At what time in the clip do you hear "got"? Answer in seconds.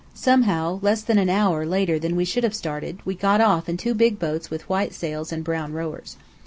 3.13-3.39